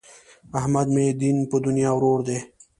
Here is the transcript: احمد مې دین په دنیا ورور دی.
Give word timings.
احمد 0.59 0.87
مې 0.95 1.05
دین 1.21 1.37
په 1.49 1.57
دنیا 1.65 1.89
ورور 1.95 2.19
دی. 2.27 2.39